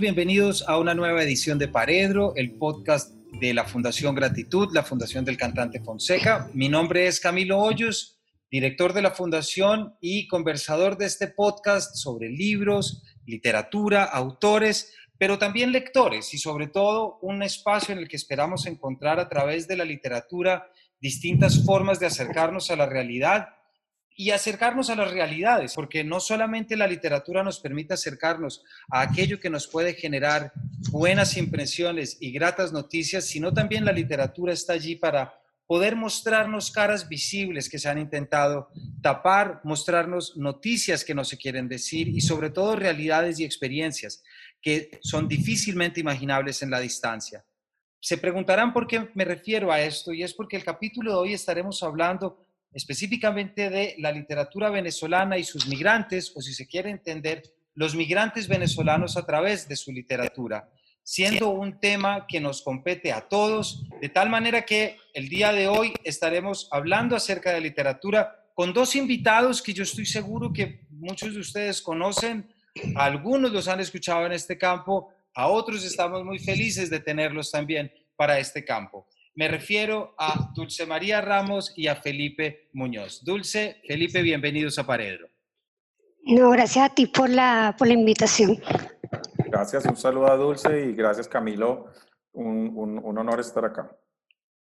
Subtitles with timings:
[0.00, 5.26] bienvenidos a una nueva edición de Paredro, el podcast de la Fundación Gratitud, la Fundación
[5.26, 6.48] del Cantante Fonseca.
[6.54, 8.18] Mi nombre es Camilo Hoyos,
[8.50, 15.70] director de la Fundación y conversador de este podcast sobre libros, literatura, autores, pero también
[15.70, 19.84] lectores y sobre todo un espacio en el que esperamos encontrar a través de la
[19.84, 20.66] literatura
[20.98, 23.48] distintas formas de acercarnos a la realidad
[24.20, 29.40] y acercarnos a las realidades, porque no solamente la literatura nos permite acercarnos a aquello
[29.40, 30.52] que nos puede generar
[30.90, 37.08] buenas impresiones y gratas noticias, sino también la literatura está allí para poder mostrarnos caras
[37.08, 38.68] visibles que se han intentado
[39.00, 44.22] tapar, mostrarnos noticias que no se quieren decir y sobre todo realidades y experiencias
[44.60, 47.42] que son difícilmente imaginables en la distancia.
[47.98, 51.32] Se preguntarán por qué me refiero a esto y es porque el capítulo de hoy
[51.32, 57.42] estaremos hablando específicamente de la literatura venezolana y sus migrantes, o si se quiere entender,
[57.74, 60.68] los migrantes venezolanos a través de su literatura,
[61.02, 65.68] siendo un tema que nos compete a todos, de tal manera que el día de
[65.68, 71.34] hoy estaremos hablando acerca de literatura con dos invitados que yo estoy seguro que muchos
[71.34, 72.52] de ustedes conocen,
[72.96, 77.90] algunos los han escuchado en este campo, a otros estamos muy felices de tenerlos también
[78.16, 79.06] para este campo.
[79.34, 83.24] Me refiero a Dulce María Ramos y a Felipe Muñoz.
[83.24, 85.28] Dulce, Felipe, bienvenidos a Paredro.
[86.24, 88.58] No, gracias a ti por la, por la invitación.
[89.46, 91.86] Gracias, un saludo a Dulce y gracias Camilo,
[92.32, 93.96] un, un, honor estar acá.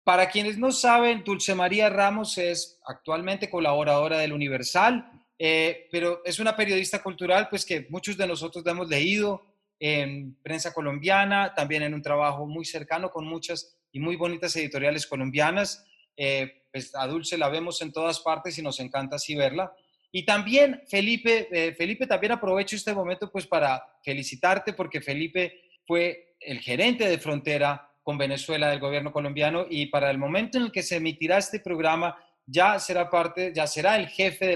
[0.03, 6.39] Para quienes no saben, Dulce María Ramos es actualmente colaboradora del Universal, eh, pero es
[6.39, 9.45] una periodista cultural pues que muchos de nosotros hemos leído
[9.79, 15.07] en prensa colombiana, también en un trabajo muy cercano con muchas y muy bonitas editoriales
[15.07, 15.85] colombianas.
[16.17, 19.71] Eh, pues a Dulce la vemos en todas partes y nos encanta así verla.
[20.11, 26.35] Y también, Felipe, eh, Felipe, también aprovecho este momento pues para felicitarte porque Felipe fue
[26.39, 30.71] el gerente de frontera con Venezuela del gobierno colombiano y para el momento en el
[30.71, 34.55] que se emitirá este programa ya será parte, ya será el jefe de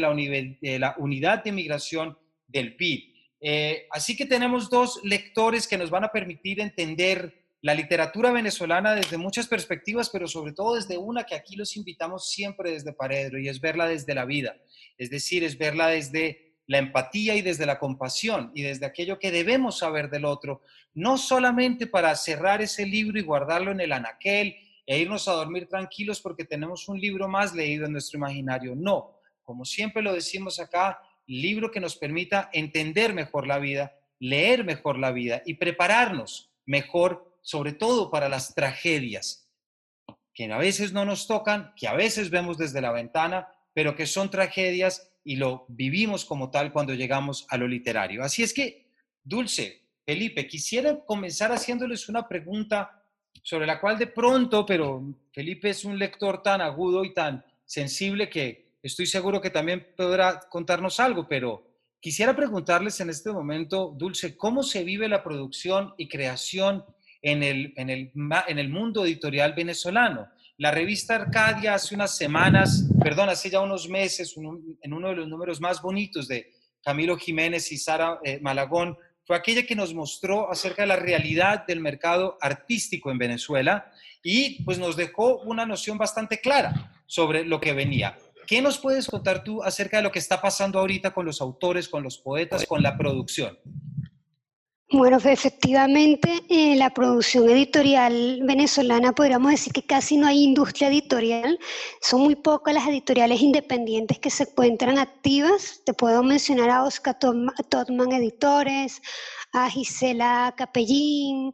[0.79, 3.13] la, unidad de migración del PIB.
[3.39, 8.93] Eh, así que tenemos dos lectores que nos van a permitir entender la literatura venezolana
[8.93, 13.39] desde muchas perspectivas, pero sobre todo desde una que aquí los invitamos siempre desde Paredro
[13.39, 14.55] y es verla desde la vida,
[14.97, 19.31] es decir, es verla desde la empatía y desde la compasión y desde aquello que
[19.31, 20.61] debemos saber del otro,
[20.93, 25.67] no solamente para cerrar ese libro y guardarlo en el anaquel e irnos a dormir
[25.67, 30.59] tranquilos porque tenemos un libro más leído en nuestro imaginario, no, como siempre lo decimos
[30.59, 36.51] acá, libro que nos permita entender mejor la vida, leer mejor la vida y prepararnos
[36.65, 39.49] mejor sobre todo para las tragedias,
[40.33, 44.05] que a veces no nos tocan, que a veces vemos desde la ventana, pero que
[44.05, 48.21] son tragedias y lo vivimos como tal cuando llegamos a lo literario.
[48.21, 48.91] Así es que,
[49.23, 53.01] Dulce, Felipe, quisiera comenzar haciéndoles una pregunta
[53.41, 58.29] sobre la cual de pronto, pero Felipe es un lector tan agudo y tan sensible
[58.29, 61.65] que estoy seguro que también podrá contarnos algo, pero
[62.01, 66.83] quisiera preguntarles en este momento, Dulce, ¿cómo se vive la producción y creación
[67.21, 68.11] en el, en el,
[68.47, 70.27] en el mundo editorial venezolano.
[70.57, 75.27] La revista Arcadia hace unas semanas, perdón, hace ya unos meses, en uno de los
[75.27, 76.51] números más bonitos de
[76.81, 78.97] Camilo Jiménez y Sara eh, Malagón,
[79.27, 83.91] fue aquella que nos mostró acerca de la realidad del mercado artístico en Venezuela
[84.23, 88.17] y pues nos dejó una noción bastante clara sobre lo que venía.
[88.47, 91.89] ¿Qué nos puedes contar tú acerca de lo que está pasando ahorita con los autores,
[91.89, 93.59] con los poetas, con la producción?
[94.89, 100.87] Bueno, efectivamente, en eh, la producción editorial venezolana podríamos decir que casi no hay industria
[100.87, 101.59] editorial.
[101.99, 105.81] Son muy pocas las editoriales independientes que se encuentran activas.
[105.85, 109.01] Te puedo mencionar a Oscar Todman Editores,
[109.51, 111.53] a Gisela Capellín,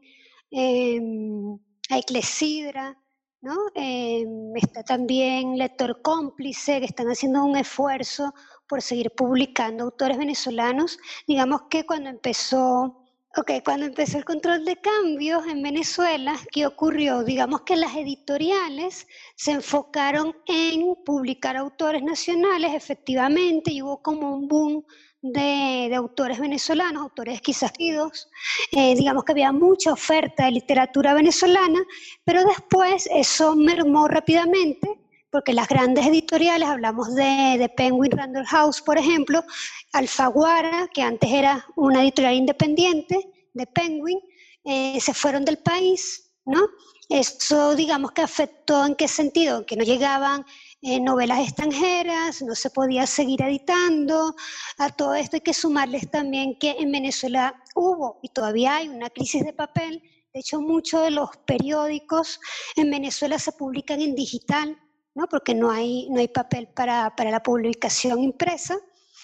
[0.52, 1.58] em,
[1.90, 3.00] a Eclesidra.
[3.42, 3.56] ¿no?
[3.76, 8.34] Em, está también Lector Cómplice, que están haciendo un esfuerzo
[8.68, 11.00] por seguir publicando autores venezolanos.
[11.28, 13.03] Digamos que cuando empezó
[13.36, 17.24] Ok, cuando empezó el control de cambios en Venezuela, ¿qué ocurrió?
[17.24, 24.48] Digamos que las editoriales se enfocaron en publicar autores nacionales, efectivamente, y hubo como un
[24.48, 24.86] boom
[25.24, 28.30] de, autores venezolanos, autores quizás idos.
[28.72, 31.82] Eh, digamos que había mucha oferta de literatura venezolana,
[32.24, 35.03] pero después eso mermó rápidamente
[35.34, 39.44] porque las grandes editoriales, hablamos de, Penguin Random House, por ejemplo,
[39.92, 43.18] Alfaguara, que antes era una editorial independiente
[43.52, 44.20] de Penguin,
[44.64, 46.62] eh, se fueron del país, ¿no?
[47.10, 50.46] Eso, digamos que afectó en qué sentido, que no llegaban
[50.84, 54.36] eh, novelas extranjeras, no se podía seguir editando.
[54.78, 59.10] A todo esto hay que sumarles también que en Venezuela hubo y todavía hay una
[59.10, 60.04] crisis de papel.
[60.32, 62.40] De hecho, muchos de los periódicos
[62.76, 64.78] en Venezuela se publican en digital,
[65.16, 65.28] ¿no?
[65.28, 68.78] porque no hay, no hay papel para, para la publicación impresa.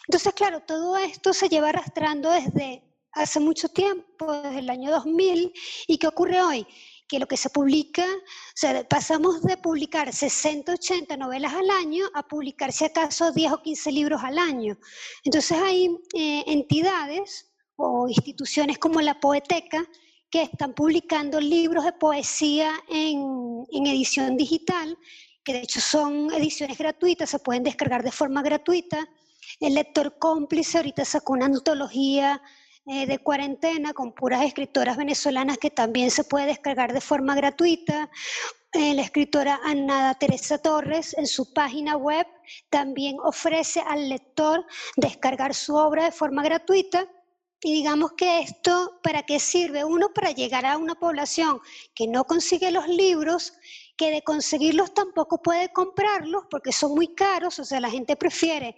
[0.07, 5.53] Entonces, claro, todo esto se lleva arrastrando desde hace mucho tiempo, desde el año 2000.
[5.87, 6.67] ¿Y qué ocurre hoy?
[7.09, 12.05] que lo que se publica, o sea, pasamos de publicar 60, 80 novelas al año
[12.13, 14.77] a publicar si acaso 10 o 15 libros al año.
[15.23, 19.83] Entonces hay eh, entidades o instituciones como la Poeteca
[20.29, 24.95] que están publicando libros de poesía en, en edición digital,
[25.43, 29.07] que de hecho son ediciones gratuitas, se pueden descargar de forma gratuita.
[29.59, 32.41] El lector cómplice ahorita sacó una antología
[32.85, 38.09] eh, de cuarentena con puras escritoras venezolanas que también se puede descargar de forma gratuita.
[38.71, 42.25] Eh, la escritora Anada Teresa Torres en su página web
[42.69, 44.65] también ofrece al lector
[44.95, 47.07] descargar su obra de forma gratuita.
[47.61, 49.83] Y digamos que esto, ¿para qué sirve?
[49.83, 51.59] Uno, para llegar a una población
[51.93, 53.53] que no consigue los libros,
[53.99, 58.77] que de conseguirlos tampoco puede comprarlos porque son muy caros, o sea, la gente prefiere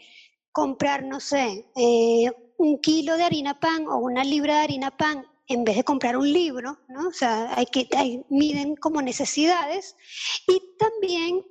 [0.52, 5.24] comprar, no sé, eh, un kilo de harina pan o una libra de harina pan
[5.48, 7.08] en vez de comprar un libro, ¿no?
[7.10, 7.88] O sea, hay que,
[8.30, 9.96] miden como necesidades.
[10.48, 11.46] Y también,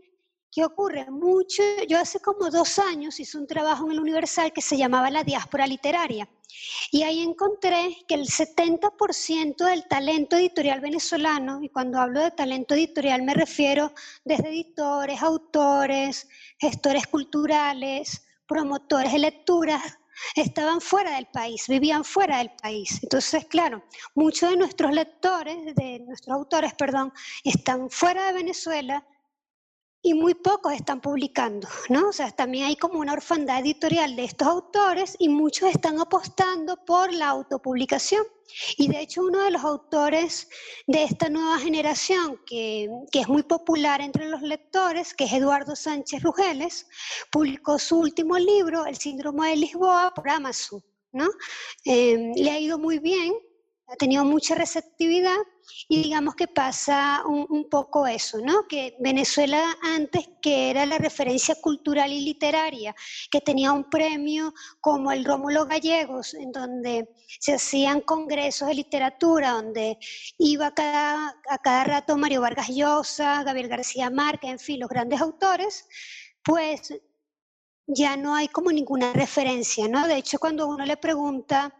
[0.50, 1.08] ¿qué ocurre?
[1.08, 5.10] Mucho, yo hace como dos años hice un trabajo en el Universal que se llamaba
[5.10, 6.28] La Diáspora Literaria.
[6.90, 12.74] Y ahí encontré que el 70% del talento editorial venezolano, y cuando hablo de talento
[12.74, 13.92] editorial me refiero
[14.24, 19.98] desde editores, autores, gestores culturales, promotores de lecturas,
[20.34, 23.00] estaban fuera del país, vivían fuera del país.
[23.02, 27.12] Entonces, claro, muchos de nuestros lectores, de nuestros autores, perdón,
[27.44, 29.06] están fuera de Venezuela
[30.02, 32.08] y muy pocos están publicando, ¿no?
[32.08, 36.76] O sea, también hay como una orfandad editorial de estos autores y muchos están apostando
[36.84, 38.24] por la autopublicación.
[38.76, 40.48] Y de hecho uno de los autores
[40.86, 45.76] de esta nueva generación, que, que, es muy popular entre los lectores, que es Eduardo
[45.76, 46.86] Sánchez Rugeles,
[47.30, 50.82] publicó su último libro, El síndrome de Lisboa, por Amazon.
[51.12, 51.28] ¿no?
[51.84, 53.32] Eh, le ha ido muy bien,
[53.90, 55.36] ha tenido mucha receptividad
[55.88, 58.66] y digamos que pasa un, poco eso, ¿no?
[58.68, 62.94] Que Venezuela antes, que era la referencia cultural y literaria,
[63.30, 67.08] que tenía un premio como el Rómulo Gallegos, en donde
[67.40, 69.98] se hacían congresos de literatura, donde
[70.38, 75.20] iba cada, a cada rato Mario Vargas Llosa, Gabriel García Márquez, en fin, los grandes
[75.20, 75.86] autores,
[76.44, 76.94] pues
[77.86, 80.06] ya no hay como ninguna referencia, ¿no?
[80.06, 81.74] De hecho, cuando uno le pregunta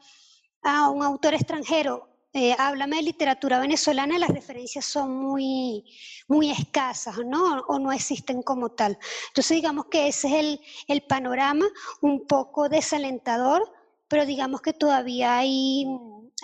[0.62, 5.85] a un autor extranjero, eh, háblame de literatura venezolana, las referencias son muy,
[6.29, 7.61] muy escasas, ¿no?
[7.62, 8.97] O no existen como tal.
[9.29, 11.67] Entonces, digamos que ese es el, el panorama
[12.03, 13.73] un poco desalentador,
[14.07, 15.87] pero digamos que todavía hay,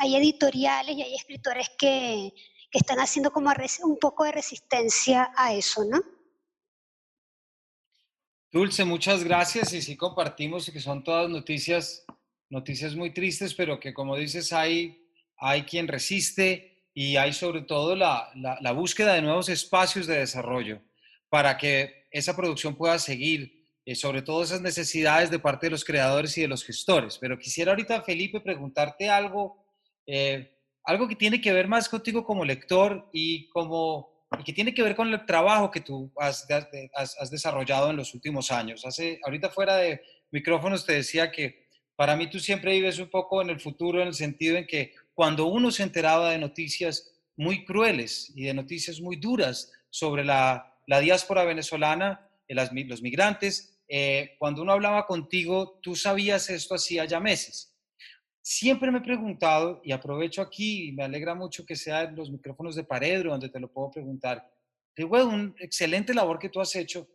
[0.00, 2.32] hay editoriales y hay escritores que,
[2.70, 3.52] que están haciendo como
[3.84, 6.00] un poco de resistencia a eso, ¿no?
[8.50, 12.04] Dulce, muchas gracias y sí compartimos que son todas noticias,
[12.50, 15.06] noticias muy tristes, pero que como dices hay
[15.38, 18.32] hay quien resiste y hay sobre todo la,
[18.75, 20.81] búsqueda de nuevos espacios de desarrollo
[21.28, 25.85] para que esa producción pueda seguir, eh, sobre todo esas necesidades de parte de los
[25.85, 27.18] creadores y de los gestores.
[27.18, 29.62] Pero quisiera ahorita, Felipe, preguntarte algo,
[30.06, 34.82] eh, algo que tiene que ver más contigo como lector y como que tiene que
[34.82, 36.47] ver con el trabajo que tú has,
[36.94, 38.85] has, desarrollado en los últimos años.
[38.85, 41.65] Hace, ahorita fuera de micrófonos te decía que
[41.96, 44.94] para mí tú siempre vives un poco en el futuro en el sentido en que
[45.14, 50.74] cuando uno se enteraba de noticias muy crueles y de noticias muy duras sobre la,
[50.86, 57.18] diáspora venezolana, eh, los migrantes, eh, cuando uno hablaba contigo, tú sabías esto hacía ya
[57.18, 57.74] meses.
[58.42, 62.76] Siempre me he preguntado, y aprovecho aquí, y me alegra mucho que sean los micrófonos
[62.76, 64.48] de Paredro, donde te lo puedo preguntar,
[64.94, 67.08] de un excelente labor que tú has hecho,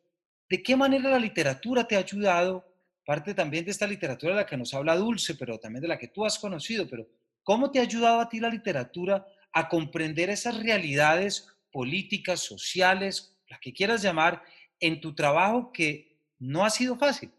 [0.50, 2.71] ¿de qué manera la literatura te ha ayudado?
[3.06, 5.98] Parte también de esta literatura de la que nos habla Dulce, pero también de la
[5.98, 7.08] que tú has conocido, pero
[7.44, 13.60] ¿Cómo te ha ayudado a ti la literatura a comprender esas realidades políticas, sociales, las
[13.60, 14.42] que quieras llamar,
[14.80, 17.32] en tu trabajo que no ha sido fácil?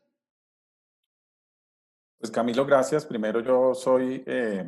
[2.18, 3.04] Pues Camilo, gracias.
[3.04, 4.64] Primero yo soy, eh,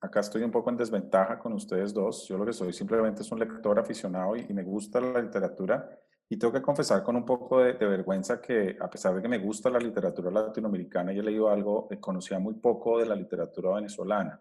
[0.00, 2.26] acá estoy un poco en desventaja con ustedes dos.
[2.28, 5.88] Yo lo que soy simplemente es un lector aficionado y, me gusta la literatura.
[6.28, 9.38] Y tengo que confesar con un poco de, vergüenza que a pesar de que me
[9.38, 13.74] gusta la literatura latinoamericana y he leído algo, eh, conocía muy poco de la literatura
[13.74, 14.40] venezolana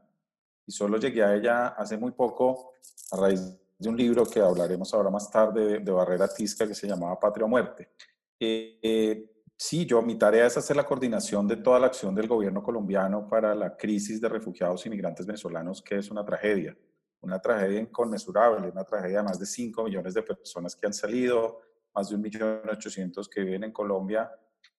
[0.66, 2.74] y solo llegué a ella hace muy poco
[3.12, 6.88] a raíz de un libro que hablaremos ahora más tarde de, Barrera Tisca que se
[6.88, 7.92] llamaba Patria o Muerte.
[8.40, 12.28] Eh, eh, sí, yo, mi tarea es hacer la coordinación de toda la acción del
[12.28, 16.76] gobierno colombiano para la crisis de refugiados y migrantes venezolanos, que es una tragedia,
[17.22, 21.60] una tragedia inconmensurable, una tragedia de más de 5 millones de personas que han salido,
[21.96, 24.30] más de 1.800.000 que viven en Colombia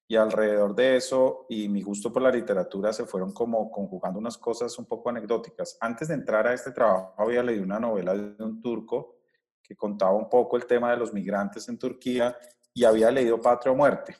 [0.08, 4.38] y alrededor de eso y mi gusto por la literatura se fueron como conjugando unas
[4.38, 5.76] cosas un poco anecdóticas.
[5.80, 9.16] Antes de entrar a este trabajo había leído una novela de un turco
[9.62, 12.36] que contaba un poco el tema de los migrantes en Turquía
[12.72, 14.16] y había leído Patria o Muerte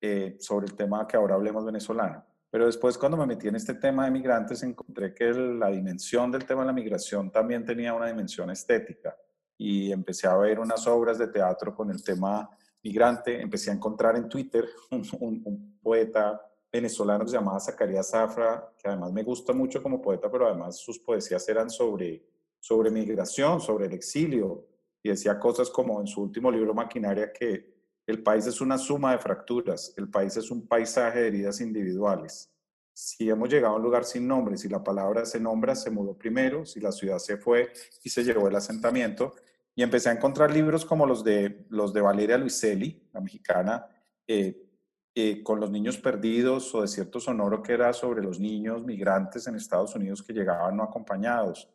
[0.00, 2.24] eh, sobre el tema que ahora hablemos venezolano.
[2.50, 6.44] Pero después cuando me metí en este tema de migrantes encontré que la dimensión del
[6.44, 9.16] tema de la migración también tenía una dimensión estética
[9.62, 12.48] y empecé a ver unas obras de teatro con el tema
[12.82, 16.40] migrante, empecé a encontrar en Twitter un, poeta
[16.72, 20.78] venezolano que se llamaba Zacarías Zafra, que además me gusta mucho como poeta, pero además
[20.78, 22.24] sus poesías eran sobre,
[22.58, 24.66] sobre migración, sobre el exilio,
[25.02, 27.74] y decía cosas como en su último libro Maquinaria que
[28.06, 32.50] el país es una suma de fracturas, el país es un paisaje de heridas individuales.
[32.94, 36.16] Si hemos llegado a un lugar sin nombre, si la palabra se nombra, se mudó
[36.16, 37.70] primero, si la ciudad se fue
[38.02, 39.34] y se llevó el asentamiento,
[39.74, 43.86] y empecé a encontrar libros como los de, los de Valeria Luiselli, la mexicana,
[44.26, 44.66] eh,
[45.14, 49.56] eh, con los niños perdidos o Desierto Sonoro, que era sobre los niños migrantes en
[49.56, 51.68] Estados Unidos que llegaban no acompañados,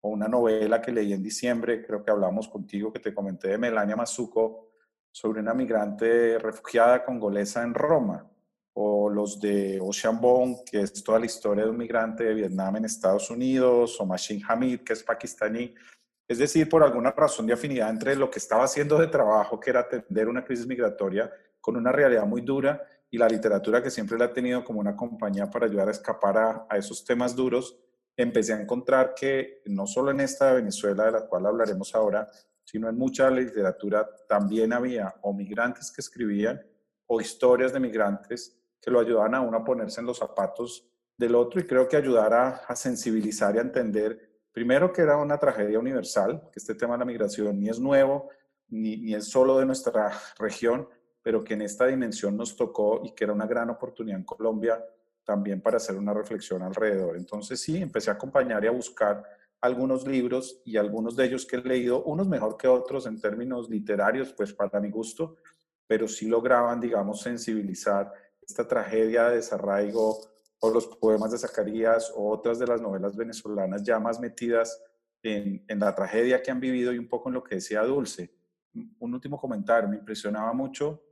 [0.00, 3.58] o una novela que leí en diciembre, creo que hablamos contigo, que te comenté de
[3.58, 4.70] Melania Mazuco,
[5.12, 8.28] sobre una migrante refugiada congolesa en Roma,
[8.72, 12.76] o los de Ocean Bone, que es toda la historia de un migrante de Vietnam
[12.76, 15.74] en Estados Unidos, o Machine Hamid, que es pakistaní.
[16.30, 19.70] Es decir, por alguna razón de afinidad entre lo que estaba haciendo de trabajo, que
[19.70, 21.28] era atender una crisis migratoria
[21.60, 24.94] con una realidad muy dura, y la literatura que siempre la ha tenido como una
[24.94, 27.76] compañía para ayudar a escapar a, a esos temas duros,
[28.16, 32.30] empecé a encontrar que no solo en esta Venezuela de la cual hablaremos ahora,
[32.62, 36.64] sino en mucha literatura también había o migrantes que escribían
[37.08, 41.34] o historias de migrantes que lo ayudaban a uno a ponerse en los zapatos del
[41.34, 45.78] otro y creo que ayudara a sensibilizar y a entender Primero que era una tragedia
[45.78, 48.30] universal, que este tema de la migración ni es nuevo,
[48.68, 50.88] ni, ni es solo de nuestra región,
[51.22, 54.82] pero que en esta dimensión nos tocó y que era una gran oportunidad en Colombia
[55.24, 57.16] también para hacer una reflexión alrededor.
[57.16, 59.22] Entonces sí, empecé a acompañar y a buscar
[59.60, 63.68] algunos libros y algunos de ellos que he leído, unos mejor que otros en términos
[63.68, 65.36] literarios, pues para mi gusto,
[65.86, 70.18] pero sí lograban, digamos, sensibilizar esta tragedia de desarraigo
[70.60, 74.82] o los poemas de Zacarías o otras de las novelas venezolanas ya más metidas
[75.22, 78.34] en, en, la tragedia que han vivido y un poco en lo que decía Dulce.
[78.72, 81.02] Un último comentario, me impresionaba mucho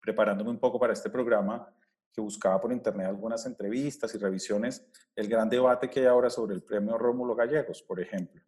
[0.00, 1.68] preparándome un poco para este programa
[2.12, 6.54] que buscaba por internet algunas entrevistas y revisiones, el gran debate que hay ahora sobre
[6.54, 8.42] el premio Rómulo Gallegos, por ejemplo,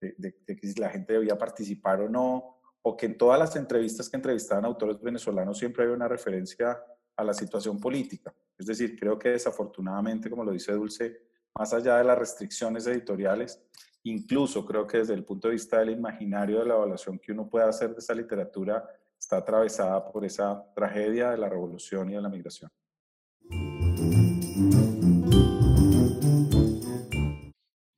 [0.00, 4.10] de, que si la gente debía participar o no, o que en todas las entrevistas
[4.10, 6.82] que entrevistaban autores venezolanos siempre había una referencia
[7.16, 8.34] a la situación política.
[8.58, 11.22] Es decir, creo que desafortunadamente, como lo dice Dulce,
[11.56, 13.60] más allá de las restricciones editoriales,
[14.04, 17.48] incluso creo que desde el punto de vista del imaginario de la evaluación que uno
[17.48, 18.84] puede hacer de esa literatura,
[19.18, 22.70] está atravesada por esa tragedia de la revolución y de la migración.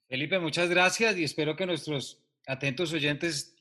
[0.08, 3.55] Felipe, muchas gracias y espero que nuestros atentos oyentes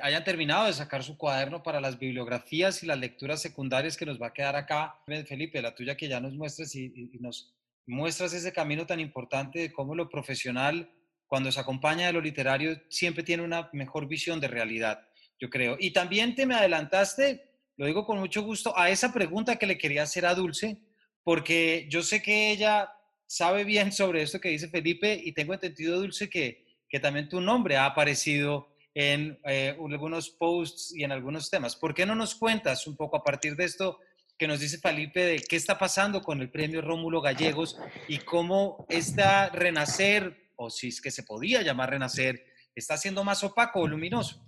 [0.00, 4.20] hayan terminado de sacar su cuaderno para las bibliografías y las lecturas secundarias que nos
[4.20, 4.96] va a quedar acá.
[5.26, 7.54] Felipe, la tuya que ya nos muestras y, nos
[7.86, 10.90] muestras ese camino tan importante de cómo lo profesional,
[11.26, 15.06] cuando se acompaña de lo literario, siempre tiene una mejor visión de realidad,
[15.38, 15.76] yo creo.
[15.78, 19.78] Y también te me adelantaste, lo digo con mucho gusto, a esa pregunta que le
[19.78, 20.78] quería hacer a Dulce,
[21.24, 22.90] porque yo sé que ella
[23.26, 27.40] sabe bien sobre esto que dice Felipe y tengo entendido, Dulce, que, que también tu
[27.40, 31.76] nombre ha aparecido en eh, algunos posts y en algunos temas.
[31.76, 33.98] ¿Por qué no nos cuentas un poco a partir de esto
[34.38, 38.86] que nos dice Felipe de qué está pasando con el premio Rómulo Gallegos y cómo
[38.88, 42.44] está renacer, o si es que se podía llamar renacer,
[42.74, 44.44] está siendo más opaco o luminoso?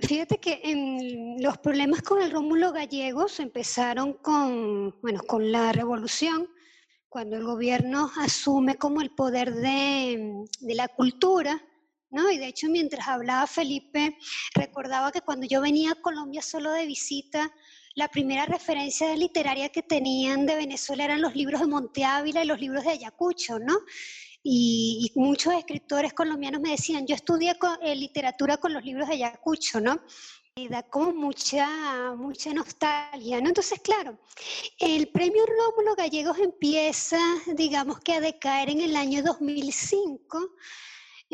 [0.00, 6.48] Fíjate que en los problemas con el Rómulo Gallegos empezaron con, bueno, con la revolución,
[7.08, 11.62] cuando el gobierno asume como el poder de, de la cultura,
[12.14, 12.30] ¿no?
[12.30, 14.16] Y de hecho, mientras hablaba Felipe,
[14.54, 17.52] recordaba que cuando yo venía a Colombia solo de visita,
[17.94, 22.46] la primera referencia literaria que tenían de Venezuela eran los libros de Monte Ávila y
[22.46, 23.76] los libros de Ayacucho, ¿no?
[24.42, 29.80] Y, muchos escritores colombianos me decían, yo estudié eh, literatura con los libros de Ayacucho,
[29.80, 30.00] ¿no?
[30.56, 33.48] Y da como mucha, mucha nostalgia, ¿no?
[33.48, 34.18] Entonces, claro,
[34.78, 37.18] el premio Rómulo Gallegos empieza,
[37.56, 40.50] digamos que a decaer en el año 2005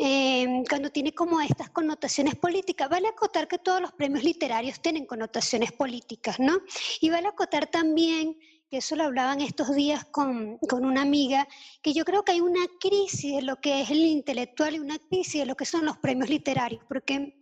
[0.03, 2.89] eh, cuando tiene como estas connotaciones políticas.
[2.89, 6.59] Vale acotar que todos los premios literarios tienen connotaciones políticas, ¿no?
[6.99, 8.35] Y vale acotar también
[8.71, 11.47] que eso lo hablaban estos días con, con, una amiga,
[11.83, 14.97] que yo creo que hay una crisis de lo que es el intelectual y una
[14.97, 17.35] crisis de lo que son los premios literarios, porque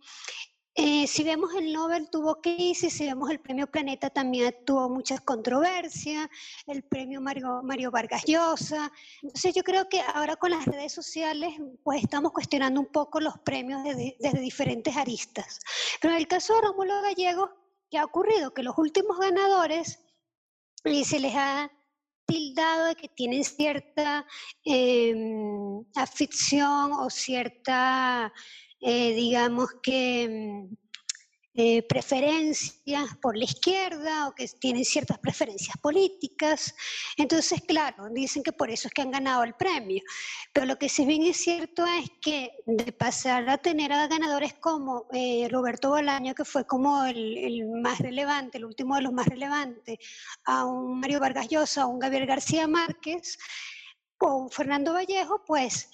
[0.82, 5.20] eh, si vemos el Nobel tuvo crisis, si vemos el premio Planeta también tuvo muchas
[5.20, 6.26] controversias,
[6.66, 8.90] el premio Mario, Mario Vargas Llosa.
[9.22, 11.52] Entonces yo creo que ahora con las redes sociales
[11.84, 15.60] pues estamos cuestionando un poco los premios desde, desde diferentes aristas.
[16.00, 17.50] Pero en el caso de Rómulo Gallego,
[17.90, 18.54] ¿qué ha ocurrido?
[18.54, 19.98] Que los últimos ganadores
[20.84, 21.70] y se les ha
[22.24, 24.26] tildado de que tienen cierta
[24.64, 25.14] eh,
[25.94, 28.32] afición o cierta
[28.80, 30.74] eh, digamos que mm,
[31.62, 36.74] eh, preferencias por la izquierda o que tienen ciertas preferencias políticas.
[37.16, 40.00] Entonces, claro, dicen que por eso es que han ganado el premio.
[40.52, 44.54] Pero lo que sí bien es cierto es que de pasar a tener a ganadores
[44.54, 49.26] como eh, Roberto Bolaño, que fue como el, más relevante, el último de los más
[49.26, 49.98] relevantes,
[50.44, 53.38] a un Mario Vargas Llosa, a un Gabriel García Márquez
[54.18, 55.90] o un Fernando Vallejo, pues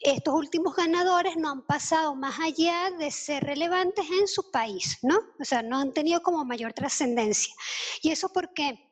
[0.00, 5.18] estos últimos ganadores no han pasado más allá de ser relevantes en su país, ¿no?
[5.40, 7.54] O sea, no han tenido como mayor trascendencia.
[8.02, 8.90] ¿Y eso por qué?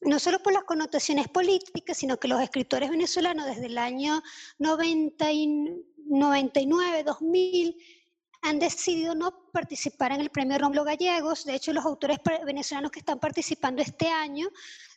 [0.00, 4.22] No solo por las connotaciones políticas, sino que los escritores venezolanos desde el año
[4.58, 7.76] 99, 2000,
[8.42, 11.44] han decidido no participar en el premio Rómulo Gallegos.
[11.44, 14.48] De hecho, los autores venezolanos que están participando este año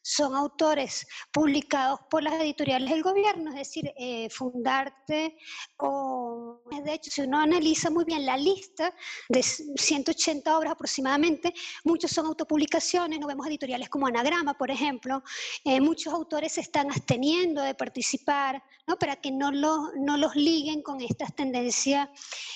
[0.02, 5.38] son autores publicados por las editoriales del gobierno, es decir, eh, Fundarte
[5.78, 8.94] o, de hecho, si uno analiza muy bien la lista
[9.28, 15.24] de 180 obras aproximadamente, muchos son autopublicaciones, no vemos editoriales como Anagrama, por ejemplo,
[15.66, 18.98] eh, muchos autores se están absteniendo de participar, ¿no?
[18.98, 22.08] para que no, no los liguen con estas tendencias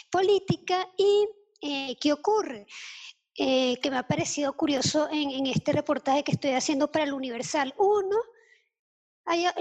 [0.09, 1.27] políticas y
[1.61, 2.65] eh, ¿qué ocurre?
[3.37, 7.73] Eh, que me ha parecido curioso en, este reportaje que estoy haciendo para el Universal.
[7.77, 8.17] Uno,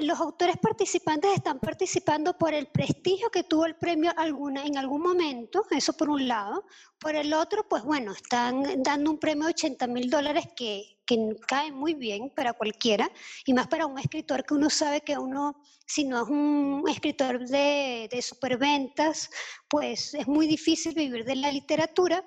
[0.01, 5.03] los autores participantes están participando por el prestigio que tuvo el premio alguna, en algún
[5.03, 6.65] momento, eso por un lado.
[6.99, 11.37] Por el otro, pues bueno, están dando un premio de 80 mil dólares que, que
[11.47, 13.11] cae muy bien para cualquiera,
[13.47, 17.47] y más para un escritor que uno sabe que uno, si no es un escritor
[17.47, 19.31] de, de superventas,
[19.69, 22.25] pues es muy difícil vivir de la literatura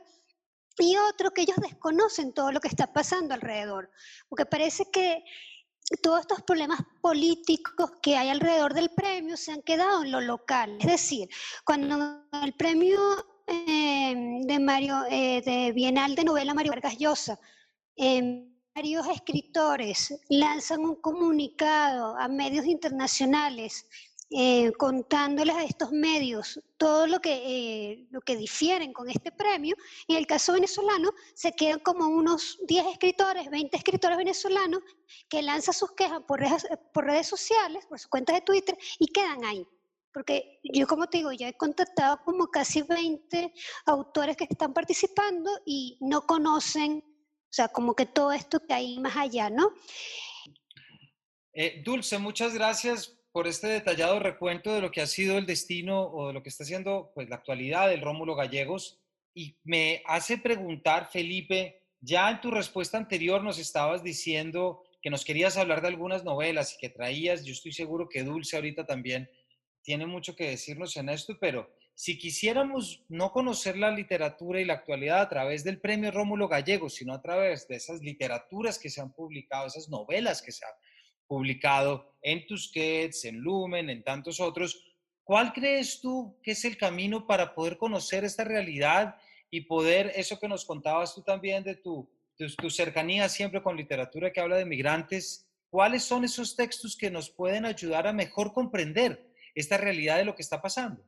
[0.78, 3.92] y otro que ellos desconocen todo lo que está pasando alrededor,
[4.28, 5.24] porque parece que
[6.02, 10.78] todos estos problemas políticos que hay alrededor del premio se han quedado en lo local.
[10.80, 11.30] Es decir,
[11.66, 13.00] cuando el premio
[13.48, 17.40] eh, de, Mario, eh, de Bienal de Novela Mario Vargas Llosa,
[17.96, 23.86] eh, varios escritores lanzan un comunicado a medios internacionales
[24.36, 29.76] eh, contándoles a estos medios todo lo que, eh, lo que difieren con este premio.
[30.08, 34.82] En el caso venezolano, se quedan como unos 10 escritores, 20 escritores venezolanos
[35.30, 39.68] que lanzan sus quejas por redes, sociales, por sus cuentas de Twitter, y quedan ahí.
[40.12, 43.54] Porque yo, como te digo, ya he contactado como casi 20
[43.86, 48.98] autores que están participando y no conocen, o sea, como que todo esto que hay
[49.00, 49.74] más allá, ¿no?
[51.54, 56.04] Eh, Dulce, muchas gracias por este detallado recuento de lo que ha sido el destino
[56.04, 59.02] o de lo que está haciendo pues, la actualidad del Rómulo Gallegos.
[59.34, 65.26] Y me hace preguntar, Felipe, ya en tu respuesta anterior nos estabas diciendo que nos
[65.26, 69.28] querías hablar de algunas novelas y que traías, yo estoy seguro que Dulce ahorita también
[69.82, 74.76] tiene mucho que decirnos en esto, pero si quisiéramos no conocer la literatura y la
[74.76, 79.02] actualidad a través del premio Rómulo Gallegos, sino a través de esas literaturas que se
[79.02, 80.72] han publicado, esas novelas que se han
[81.34, 84.86] publicado en Tusquets, en Lumen, en tantos otros.
[85.24, 89.16] ¿Cuál crees tú que es el camino para poder conocer esta realidad
[89.50, 94.32] y poder, eso que nos contabas tú también de tu, tu, cercanía siempre con literatura
[94.32, 99.28] que habla de migrantes, cuáles son esos textos que nos pueden ayudar a mejor comprender
[99.56, 101.04] esta realidad de lo que está pasando?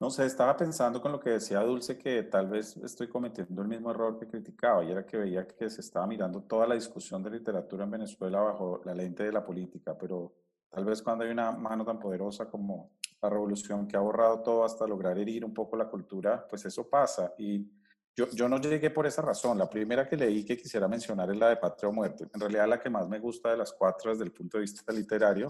[0.00, 3.68] No sé, estaba pensando con lo que decía Dulce que tal vez estoy cometiendo el
[3.68, 7.22] mismo error que criticaba y era que veía que se estaba mirando toda la discusión
[7.22, 10.32] de literatura en Venezuela bajo la lente de la política, pero
[10.70, 14.64] tal vez cuando hay una mano tan poderosa como la revolución que ha borrado todo
[14.64, 17.34] hasta lograr herir un poco la cultura, pues eso pasa.
[17.36, 17.70] Y
[18.16, 19.58] yo, yo no llegué por esa razón.
[19.58, 22.26] La primera que leí que quisiera mencionar es la de Patria o Muerte.
[22.32, 24.90] En realidad la que más me gusta de las cuatro desde el punto de vista
[24.94, 25.48] literario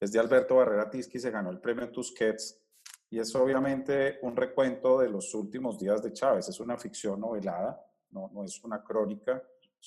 [0.00, 2.63] es de Alberto Barrera Tisky, se ganó el premio Tusquets
[3.10, 6.48] y es obviamente un recuento de los últimos días de Chávez.
[6.48, 9.42] Es una ficción novelada, no, no es una crónica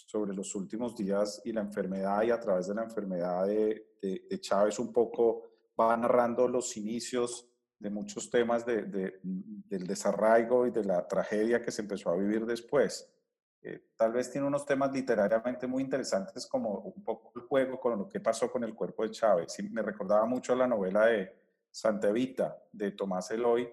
[0.05, 4.39] sobre los últimos días y la enfermedad y a través de la enfermedad de, de,
[4.39, 5.43] Chávez un poco
[5.79, 7.49] va narrando los inicios
[7.79, 8.83] de muchos temas de,
[9.23, 13.11] del desarraigo y de la tragedia que se empezó a vivir después.
[13.61, 17.97] Eh, tal vez tiene unos temas literariamente muy interesantes como un poco el juego con
[17.97, 19.57] lo que pasó con el cuerpo de Chávez.
[19.71, 21.46] me recordaba mucho la novela de
[21.77, 23.69] Santa Evita de Tomás Eloy,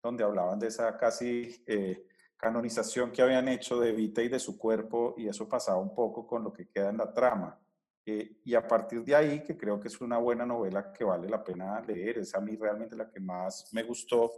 [0.00, 4.56] donde hablaban de esa casi eh, canonización que habían hecho de Evita y de su
[4.56, 7.58] cuerpo y eso pasaba un poco con lo que queda en la trama.
[8.06, 11.28] Eh, y a partir de ahí, que creo que es una buena novela que vale
[11.28, 14.30] la pena leer, es a mí realmente la que más me gustó,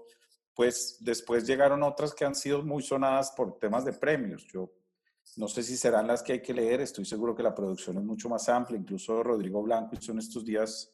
[0.54, 4.46] pues después llegaron otras que han sido muy sonadas por temas de premios.
[4.46, 4.72] Yo
[5.36, 8.02] no sé si serán las que hay que leer, estoy seguro que la producción es
[8.02, 10.90] mucho más amplia, incluso Rodrigo Blanco hizo en estos días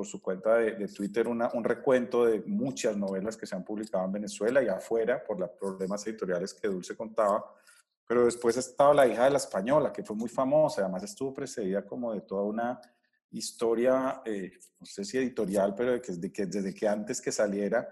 [0.00, 4.12] por su cuenta de, Twitter un recuento de muchas novelas que se han publicado en
[4.12, 7.44] Venezuela y afuera por los problemas editoriales que Dulce contaba.
[8.06, 11.84] Pero después estaba La hija de la española, que fue muy famosa, además estuvo precedida
[11.84, 12.80] como de toda una
[13.30, 17.30] historia, eh, no sé si editorial, pero de que, de que, desde que antes que
[17.30, 17.86] saliera,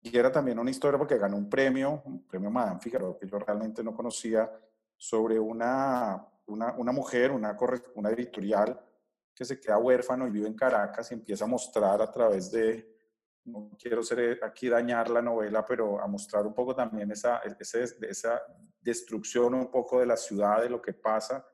[0.00, 3.38] y era también una historia porque ganó un premio, un premio Madame Figaro, que yo
[3.38, 4.50] realmente no conocía,
[4.96, 7.56] sobre una, una, una mujer, una,
[7.94, 8.80] una editorial
[9.34, 12.92] que se queda huérfano y vive en Caracas y empieza a mostrar a través de,
[13.44, 18.42] no quiero ser aquí dañar la novela, pero a mostrar un poco también esa, esa
[18.80, 21.46] destrucción un poco de la ciudad, de lo que pasa.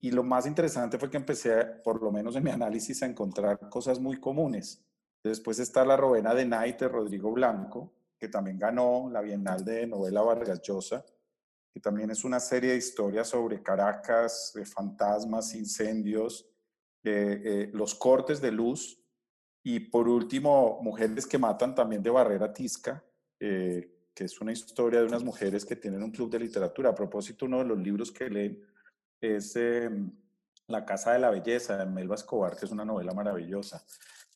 [0.00, 3.68] Y lo más interesante fue que empecé, por lo menos en mi análisis, a encontrar
[3.70, 4.84] cosas muy comunes.
[5.24, 9.86] Después está La Rovena de Night de Rodrigo Blanco, que también ganó la Bienal de
[9.86, 11.04] Novela Vargas Llosa,
[11.72, 16.48] que también es una serie de historias sobre Caracas, de fantasmas, incendios,
[17.10, 19.00] eh, los cortes de luz
[19.62, 23.04] y por último, Mujeres que Matan también de Barrera Tisca,
[23.40, 26.90] eh, que es una historia de unas mujeres que tienen un club de literatura.
[26.90, 28.62] A propósito, uno de los libros que leen
[29.20, 29.58] es
[30.68, 33.84] La Casa de la Belleza de Melba Escobar, que es una novela maravillosa.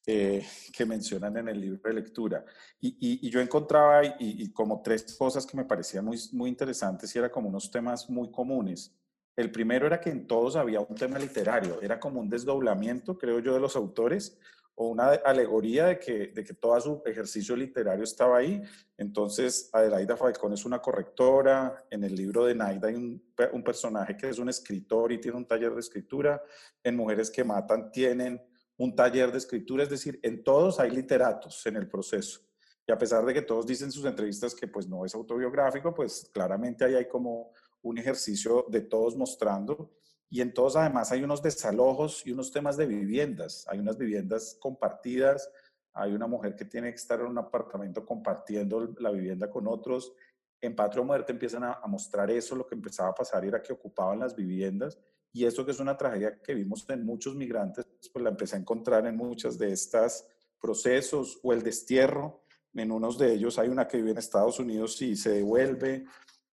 [0.07, 2.45] Eh, que mencionan en el libro de lectura.
[2.81, 7.31] Y, yo encontraba y, como tres cosas que me parecían muy, muy interesantes y era
[7.31, 8.97] como unos temas muy comunes.
[9.37, 13.39] El primero era que en todos había un tema literario, era como un desdoblamiento, creo
[13.39, 14.39] yo, de los autores
[14.83, 18.63] o una alegoría de que, de que todo su ejercicio literario estaba ahí.
[18.97, 23.23] Entonces, Adelaida Falcón es una correctora, en el libro de Naida hay un,
[23.63, 26.43] personaje que es un escritor y tiene un taller de escritura,
[26.83, 28.43] en Mujeres que Matan tienen
[28.79, 32.41] un taller de escritura, es decir, en todos hay literatos en el proceso.
[32.87, 35.93] Y a pesar de que todos dicen en sus entrevistas que pues no es autobiográfico,
[35.95, 39.91] pues claramente ahí hay como un ejercicio de todos mostrando
[40.31, 43.67] y en todos además hay unos desalojos y unos temas de viviendas.
[43.69, 45.51] Hay unas viviendas compartidas,
[45.93, 50.13] hay una mujer que tiene que estar en un apartamento compartiendo la vivienda con otros.
[50.61, 54.21] En Patria Muerte empiezan a, mostrar eso, lo que empezaba a pasar era que ocupaban
[54.21, 54.99] las viviendas
[55.33, 58.61] y eso que es una tragedia que vimos en muchos migrantes, pues la empecé a
[58.61, 60.29] encontrar en muchas de estas
[60.61, 62.45] procesos o el destierro.
[62.75, 66.05] En unos de ellos hay una que vive en Estados Unidos y se devuelve,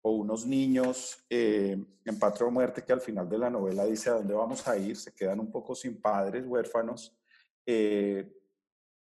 [0.08, 4.12] o unos niños eh, en Patria o Muerte que al final de la novela dice
[4.12, 7.18] a dónde vamos a ir, se quedan un poco sin padres, huérfanos.
[7.66, 8.32] Eh,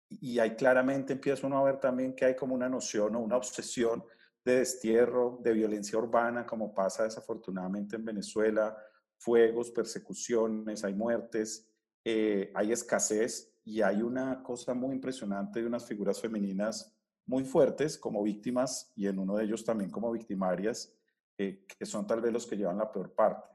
[0.09, 3.37] y ahí claramente empieza uno a ver también que hay como una noción o una
[3.37, 4.03] obsesión
[4.43, 8.75] de destierro, de violencia urbana, como pasa desafortunadamente en Venezuela,
[9.15, 11.69] fuegos, persecuciones, hay muertes,
[12.03, 17.97] eh, hay escasez y hay una cosa muy impresionante de unas figuras femeninas muy fuertes
[17.97, 20.94] como víctimas y en uno de ellos también como victimarias,
[21.37, 23.49] que son tal vez los que llevan la peor parte.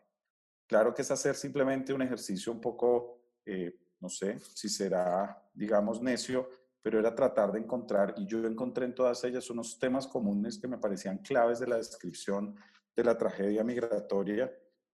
[0.66, 6.00] Claro que es hacer simplemente un ejercicio un poco, eh, no sé si será, digamos,
[6.00, 6.48] necio,
[6.82, 10.68] pero era tratar de encontrar, y yo encontré en todas ellas unos temas comunes que
[10.68, 12.56] me parecían claves de la descripción
[12.94, 14.50] de la tragedia migratoria,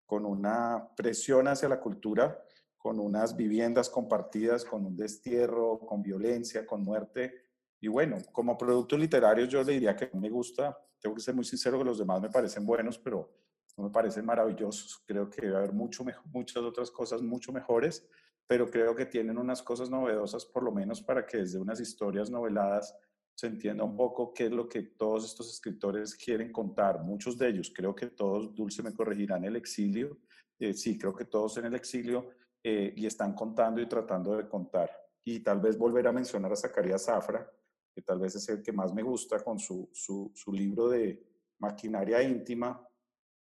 [0.06, 2.40] con una presión hacia la cultura,
[2.78, 7.45] con unas viviendas compartidas, con un destierro, con violencia, con muerte,
[7.86, 11.46] y bueno, como producto literario yo le diría que me gusta, tengo que ser muy
[11.46, 13.32] sincero que los demás me parecen buenos, pero
[13.78, 15.04] no me parecen maravillosos.
[15.06, 18.10] Creo que debe haber mucho muchas otras cosas mucho mejores,
[18.48, 22.32] pero creo que tienen unas cosas novedosas por lo menos para que desde unas historias
[22.32, 22.98] noveladas
[23.36, 27.04] se entienda un poco qué es lo que todos estos escritores quieren contar.
[27.04, 30.18] Muchos de ellos, creo que todos, Dulce me corregirán, el exilio.
[30.58, 32.32] Eh, sí, creo que todos en el exilio
[32.64, 34.90] eh, y están contando y tratando de contar.
[35.24, 37.48] Y tal vez volver a mencionar a Zacarías Zafra,
[37.96, 41.26] que tal vez es el que más me gusta con su, su, su libro de
[41.60, 42.86] Maquinaria íntima,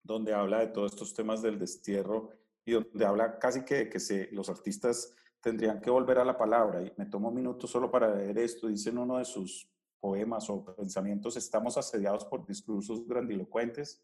[0.03, 2.31] donde habla de todos estos temas del destierro
[2.65, 6.83] y donde habla casi que, que se, los artistas tendrían que volver a la palabra.
[6.83, 8.69] Y me tomo un minuto solo para leer esto.
[8.69, 14.03] Dice en uno de sus poemas o pensamientos, estamos asediados por discursos grandilocuentes,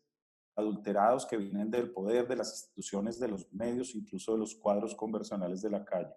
[0.56, 4.94] adulterados que vienen del poder, de las instituciones, de los medios, incluso de los cuadros
[4.94, 6.14] conversionales de la calle.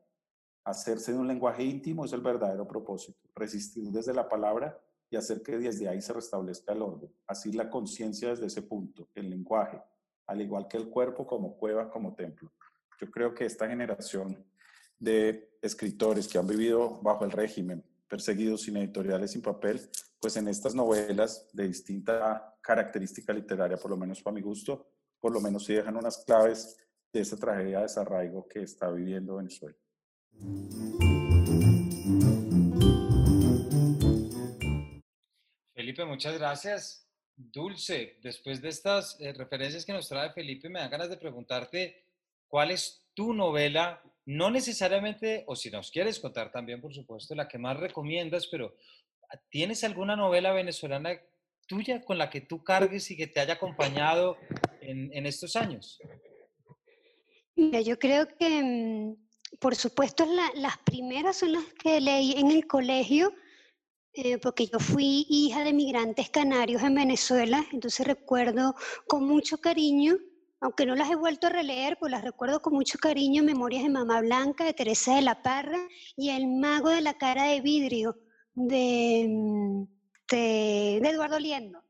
[0.67, 3.17] Hacerse de un lenguaje íntimo es el verdadero propósito.
[3.33, 4.77] Resistir desde la palabra
[5.09, 7.09] y hacer que desde ahí se restablezca el orden.
[7.25, 9.81] Así la conciencia desde ese punto, el lenguaje,
[10.25, 12.51] al igual que el cuerpo como cueva, como templo.
[12.99, 14.45] Yo creo que esta generación
[14.99, 19.79] de escritores que han vivido bajo el régimen, perseguidos sin editoriales, sin papel,
[20.19, 24.85] pues en estas novelas de distinta característica literaria, por lo menos para mi gusto,
[25.21, 26.75] por lo menos sí dejan unas claves
[27.13, 29.77] de esa tragedia de desarraigo que está viviendo Venezuela.
[35.73, 37.07] Felipe, muchas gracias.
[37.35, 42.03] Dulce, después de estas eh, referencias que nos trae Felipe, me dan ganas de preguntarte
[42.47, 47.47] cuál es tu novela, no necesariamente, o si nos quieres contar también, por supuesto, la
[47.47, 48.75] que más recomiendas, pero
[49.49, 51.21] ¿tienes alguna novela venezolana
[51.67, 54.37] tuya con la que tú cargues y que te haya acompañado
[54.81, 55.99] en, estos años?
[57.55, 59.26] Yo creo que, mm,
[59.59, 63.33] por supuesto, las primeras son las que leí en el colegio,
[64.13, 68.75] eh, porque yo fui hija de migrantes canarios en Venezuela, entonces recuerdo
[69.07, 70.17] con mucho cariño,
[70.59, 73.89] aunque no las he vuelto a releer, pues las recuerdo con mucho cariño, Memorias de
[73.89, 75.79] Mamá Blanca, de Teresa de la Parra,
[76.15, 78.17] y El Mago de la Cara de Vidrio,
[78.55, 79.83] de, mm,
[80.31, 81.86] de Eduardo Liendo.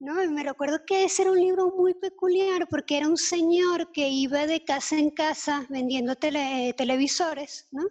[0.00, 0.14] ¿No?
[0.30, 4.46] me recuerdo que ese era un libro muy peculiar porque era un señor que iba
[4.46, 7.84] de casa en casa vendiendo televisores, ¿no?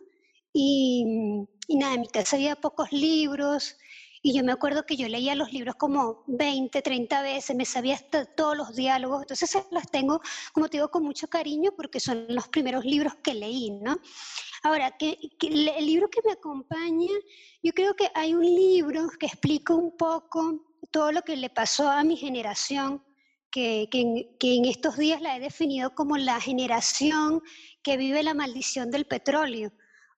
[0.52, 1.06] Y,
[1.70, 3.78] nada, en mi casa había pocos libros
[4.24, 7.94] y yo me acuerdo que yo leía los libros como 20, 30 veces, me sabía
[7.94, 10.20] hasta todos los diálogos, entonces las tengo,
[10.52, 13.98] como te digo, con mucho cariño porque son los primeros libros que leí, ¿no?
[14.64, 17.12] Ahora, que, el libro que me acompaña,
[17.62, 21.90] yo creo que hay un libro que explica un poco todo lo que le pasó
[21.90, 23.04] a mi generación,
[23.52, 27.42] que, en, estos días la he definido como la generación
[27.82, 29.72] que vive la maldición del petróleo,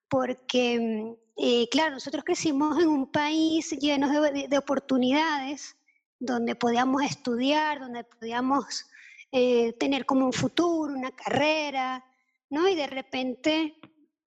[0.10, 5.78] porque, eh, claro, nosotros crecimos en un país lleno de, oportunidades,
[6.20, 8.86] donde podíamos estudiar, donde podíamos
[9.32, 12.04] eh, tener como un futuro, una carrera,
[12.50, 12.68] ¿no?
[12.68, 13.76] Y de repente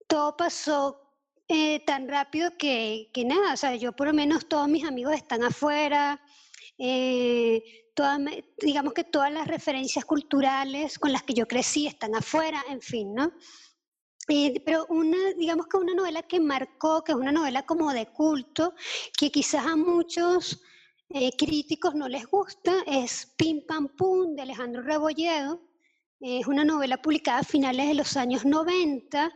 [0.08, 1.00] todo pasó
[1.46, 5.14] eh, tan rápido que, que, nada, o sea, yo por lo menos todos mis amigos
[5.14, 6.20] están afuera,
[6.78, 7.62] eh,
[8.58, 13.14] digamos que todas las referencias culturales con las que yo crecí están afuera, en fin,
[13.14, 13.32] ¿no?
[14.28, 18.06] Eh, pero una, digamos que una novela que marcó, que es una novela como de
[18.06, 18.74] culto,
[19.18, 20.60] que quizás a muchos
[21.10, 25.60] eh, críticos no les gusta, es Pim Pam Pum de Alejandro Rebolledo.
[26.20, 29.30] Es una novela publicada a finales de los años 90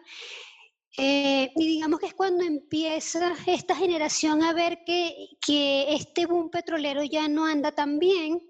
[0.96, 6.50] eh, y digamos que es cuando empieza esta generación a ver que, que este boom
[6.50, 8.40] petrolero ya no anda tan bien.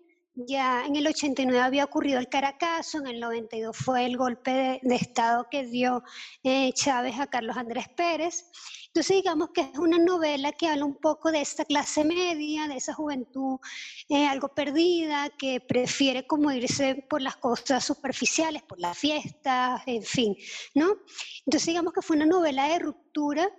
[0.47, 4.95] Ya en el 89 había ocurrido el Caracazo, en el 92 fue el golpe de,
[4.95, 6.05] Estado que dio
[6.45, 8.45] eh, Chávez a Carlos Andrés Pérez.
[8.87, 12.77] Entonces digamos que es una novela que habla un poco de esta clase media, de
[12.77, 13.59] esa juventud
[14.09, 20.05] eh, algo perdida, que prefiere como irse por las cosas superficiales, por las fiestas, en
[20.05, 20.37] fin,
[20.73, 20.99] ¿no?
[21.47, 23.51] Entonces digamos que fue una novela de ruptura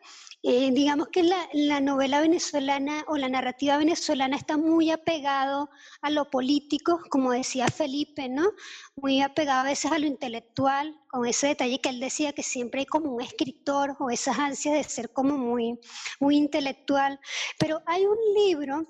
[0.42, 5.70] eh, digamos que la, la, novela venezolana o la narrativa venezolana está muy apegado
[6.02, 8.54] a lo político, como decía Felipe, ¿no?
[8.96, 12.82] Muy apegado a veces a lo intelectual, con ese detalle que él decía que siempre
[12.82, 15.78] hay como un escritor o esas ansias de ser como muy,
[16.22, 17.20] muy intelectual.
[17.58, 18.88] Pero hay un libro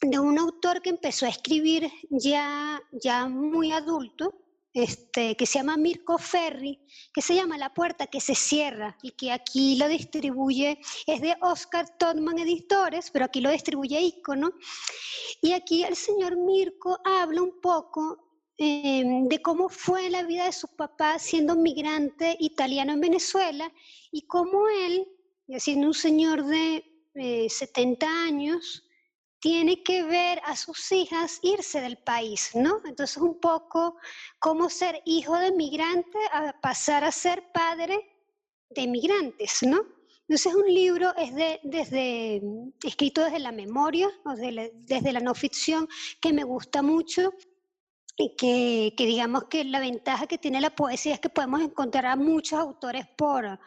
[0.00, 4.45] de un autor que empezó a escribir ya, ya muy adulto,
[4.76, 6.78] este, que se llama Mirko Ferri,
[7.14, 11.34] que se llama La puerta que se cierra y que aquí lo distribuye, es de
[11.40, 14.52] Oscar Todman Editores, pero aquí lo distribuye Icono.
[15.40, 18.18] Y aquí el señor Mirko habla un poco
[18.58, 23.72] em, de cómo fue la vida de su papá siendo migrante italiano en Venezuela
[24.12, 25.08] y cómo él,
[25.58, 26.84] siendo un señor de
[27.48, 28.85] 70 eh, años,
[29.46, 32.80] tiene que ver a sus hijas irse del país, ¿no?
[32.84, 33.96] Entonces un poco
[34.40, 37.96] cómo ser hijo de migrante a pasar a ser padre
[38.70, 39.82] de migrantes, ¿no?
[40.22, 42.42] Entonces un libro es de, desde,
[42.82, 45.86] escrito desde la memoria, desde la, no ficción,
[46.20, 47.32] que me gusta mucho
[48.16, 52.06] y que, que, digamos que la ventaja que tiene la poesía es que podemos encontrar
[52.06, 53.60] a muchos autores por,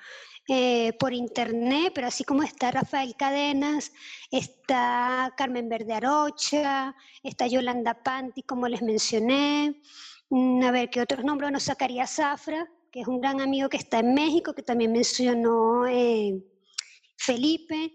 [0.51, 3.91] eh, por internet, pero así como está Rafael Cadenas,
[4.31, 9.79] está Carmen Verde Arocha, está Yolanda Panti, como les mencioné,
[10.31, 13.77] mm, a ver qué otros nombres nos sacaría Zafra, que es un gran amigo que
[13.77, 16.43] está en México, que también mencionó eh,
[17.15, 17.93] Felipe.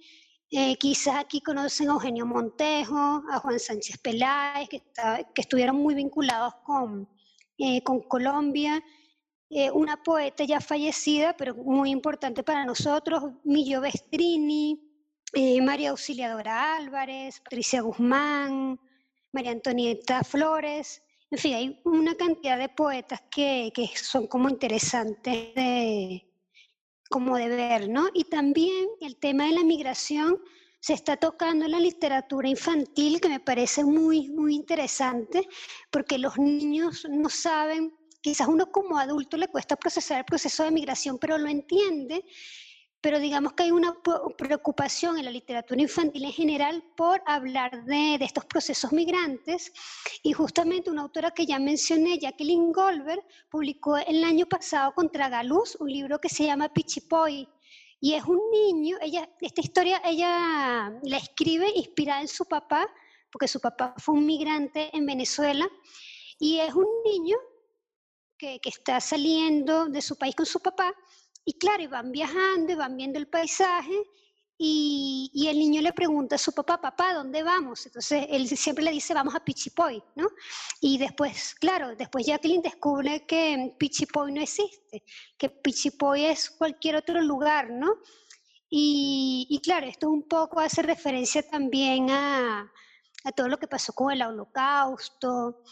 [0.49, 4.81] Eh, quizás aquí conocen a Eugenio Montejo, a Juan Sánchez Peláez, que,
[5.35, 7.09] estuvieron muy vinculados con
[8.09, 8.81] Colombia
[9.51, 14.81] eh, una poeta ya fallecida, pero muy importante para nosotros, Millo Vestrini,
[15.33, 18.79] eh, María Auxiliadora Álvarez, Patricia Guzmán,
[19.33, 21.03] María Antonieta Flores,
[21.35, 26.31] en fin, hay una cantidad de poetas que, que son como interesantes de,
[27.11, 28.07] como de ver, ¿no?
[28.15, 30.39] Y también el tema de la migración
[30.79, 35.49] se está tocando en la literatura infantil, que me parece muy, muy interesante,
[35.91, 37.93] porque los niños no saben,
[38.25, 42.25] quizás uno como adulto le cuesta procesar el proceso de migración, pero lo entiende,
[43.03, 43.95] pero digamos que hay una
[44.39, 49.71] preocupación en la literatura infantil en general por hablar de, de, estos procesos migrantes.
[50.23, 55.77] Y justamente una autora que ya mencioné, Jacqueline Goldberg, publicó el año pasado contra Galuz
[55.79, 57.47] un libro que se llama Pichipoy.
[58.01, 62.89] Y es un niño, ella, esta historia ella la escribe inspirada en su papá,
[63.31, 65.69] porque su papá fue un migrante en Venezuela,
[66.39, 67.37] y es un niño
[68.63, 70.95] que, está saliendo de su país con su papá
[71.45, 73.95] y claro, van viajando y van viendo el paisaje
[74.57, 77.87] y, el niño le pregunta a su papá, papá, ¿dónde vamos?
[77.87, 80.29] Entonces él siempre le dice, vamos a Pichipoy, ¿no?
[80.81, 85.05] Y después, claro, después Jacqueline descubre que Pichipoy no existe,
[85.37, 87.97] que Pichipoy es cualquier otro lugar, ¿no?
[88.71, 92.71] Y, y claro, esto un poco hace referencia también a
[93.35, 95.63] todo lo que pasó con el holocausto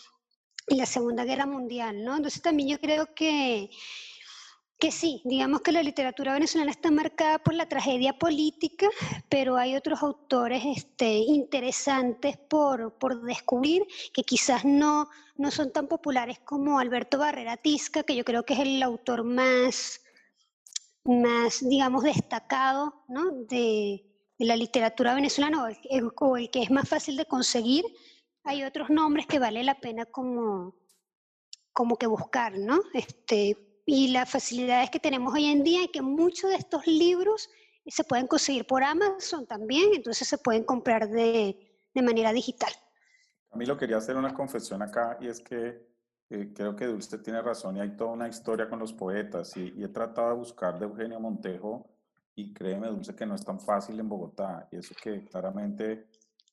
[0.73, 2.17] y la Segunda Guerra Mundial, ¿no?
[2.17, 3.71] Entonces también yo creo que
[4.83, 8.89] que sí, digamos que la literatura venezolana está marcada por la tragedia política,
[9.29, 15.87] pero hay otros autores este, interesantes por, por descubrir que quizás no, no son tan
[15.87, 20.01] populares como Alberto Barrera Tisca, que yo creo que es el autor más,
[21.05, 23.31] más digamos, destacado ¿no?
[23.31, 24.05] de,
[24.37, 27.85] de, la literatura venezolana o el, que es más fácil de conseguir.
[28.45, 30.75] Hay otros nombres que vale la pena como,
[31.73, 32.81] como que buscar, ¿no?
[32.95, 37.49] Este, y las facilidades que tenemos hoy en día y que muchos de estos libros
[37.87, 41.57] se pueden conseguir por Amazon también, entonces se pueden comprar de,
[41.93, 42.73] de manera digital.
[43.51, 45.93] A mí lo quería hacer una confesión acá y es que
[46.31, 49.75] eh, creo que Dulce tiene razón y hay toda una historia con los poetas y,
[49.77, 51.91] y, he tratado de buscar de Eugenio Montejo
[52.35, 56.07] y créeme Dulce que no es tan fácil en Bogotá y eso que claramente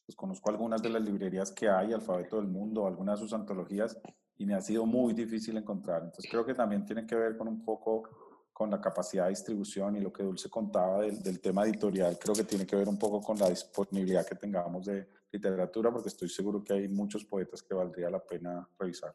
[0.10, 3.96] pues conozco algunas de las librerías que hay, Alfabeto del Mundo, algunas de sus antologías
[4.40, 6.02] y me ha sido muy difícil encontrar.
[6.02, 8.10] Entonces creo que también tiene que ver con un poco
[8.52, 12.34] con la capacidad de distribución y lo que Dulce contaba del, del, tema editorial, creo
[12.34, 16.28] que tiene que ver un poco con la disponibilidad que tengamos de literatura, porque estoy
[16.28, 19.14] seguro que hay muchos poetas que valdría la pena revisar.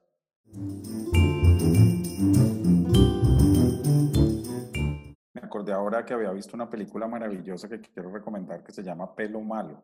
[5.32, 9.12] Me acordé ahora que había visto una película maravillosa que quiero recomendar que se llama
[9.12, 9.82] Pelo Malo.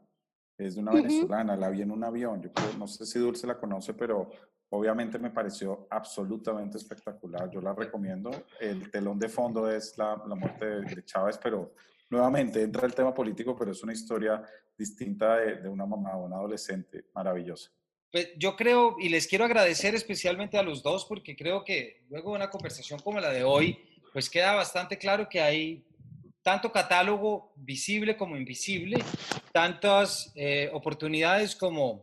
[0.60, 1.02] Es de una uh -huh.
[1.02, 2.42] venezolana, la vi en un avión.
[2.42, 4.30] Yo creo, no sé si Dulce la conoce, pero
[4.72, 8.30] Obviamente me pareció absolutamente espectacular, yo la recomiendo.
[8.60, 11.74] El telón de fondo es la, la muerte de Chávez, pero
[12.08, 14.40] nuevamente entra el tema político, pero es una historia
[14.78, 17.72] distinta de, de una mamá o una adolescente maravillosa.
[18.12, 22.30] Pues yo creo, y les quiero agradecer especialmente a los dos, porque creo que luego
[22.30, 23.76] de una conversación como la de hoy,
[24.12, 25.84] pues queda bastante claro que hay
[26.42, 28.98] tanto catálogo visible como invisible,
[29.52, 32.02] tantas eh, oportunidades como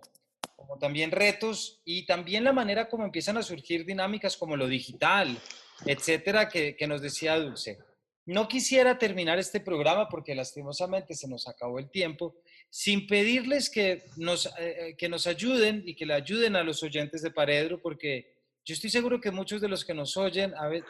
[0.68, 5.38] como también retos y también la manera como empiezan a surgir dinámicas como lo digital,
[5.86, 7.80] etcétera, que, que nos decía Dulce.
[8.26, 12.36] No quisiera terminar este programa porque lastimosamente se nos acabó el tiempo,
[12.70, 17.22] sin pedirles que nos, eh, que nos ayuden y que le ayuden a los oyentes
[17.22, 20.84] de Paredro, porque yo estoy seguro que muchos de los que nos oyen a ver,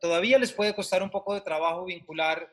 [0.00, 2.48] todavía les puede costar un poco de trabajo vincular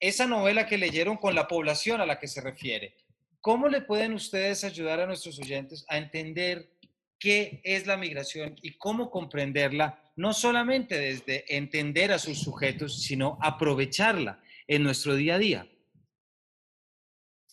[0.00, 2.96] esa novela que leyeron con la población a la que se refiere.
[3.40, 6.70] ¿Cómo le pueden ustedes ayudar a nuestros oyentes a entender
[7.18, 13.38] qué es la migración y cómo comprenderla, no solamente desde entender a sus sujetos, sino
[13.40, 15.70] aprovecharla en nuestro día a día?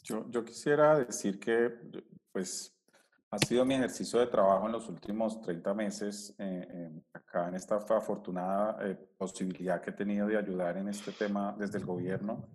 [0.03, 1.69] Yo, yo quisiera decir que,
[2.31, 2.76] pues,
[3.29, 7.55] ha sido mi ejercicio de trabajo en los últimos 30 meses, eh, eh, acá en
[7.55, 12.47] esta afortunada eh, posibilidad que he tenido de ayudar en este tema desde el gobierno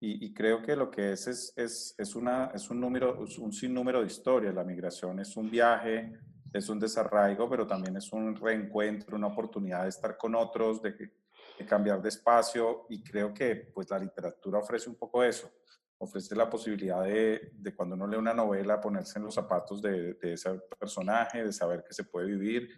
[0.00, 3.52] y, y, creo que lo que es es, es, es, una, es un, número, un
[3.52, 4.54] sinnúmero de historias.
[4.54, 6.16] La migración es un viaje,
[6.52, 10.92] es un desarraigo, pero también es un reencuentro, una oportunidad de estar con otros, de,
[10.92, 12.86] de cambiar de espacio.
[12.88, 15.50] Y creo que pues, la literatura ofrece un poco eso.
[15.98, 20.14] Ofrece la posibilidad de, de cuando uno lee una novela, ponerse en los zapatos de,
[20.14, 22.68] de ese personaje, de saber que se puede vivir,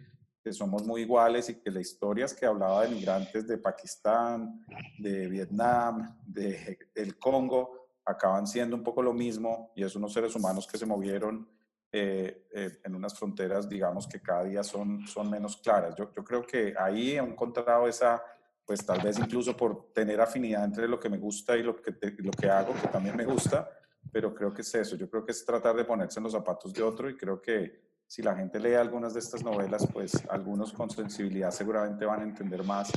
[0.43, 4.65] que somos muy iguales y que las historias que hablaba de migrantes de Pakistán,
[4.97, 10.35] de Vietnam, de el Congo, acaban siendo un poco lo mismo y es unos seres
[10.35, 11.47] humanos que se movieron
[11.91, 15.95] eh, eh, en unas fronteras, digamos, que cada día son, son menos claras.
[15.95, 18.23] Yo, yo creo que ahí he encontrado esa,
[18.71, 21.93] pues tal vez incluso por tener afinidad entre lo que me gusta y lo que,
[22.19, 23.69] lo que hago, que también me gusta,
[24.09, 26.71] pero creo que es eso, yo creo que es tratar de ponerse en los zapatos
[26.71, 30.71] de otro y creo que si la gente lee algunas de estas novelas, pues algunos
[30.71, 32.93] con sensibilidad seguramente van a entender más